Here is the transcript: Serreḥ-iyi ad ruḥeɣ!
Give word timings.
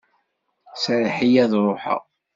Serreḥ-iyi 0.83 1.39
ad 1.43 1.51
ruḥeɣ! 1.65 2.01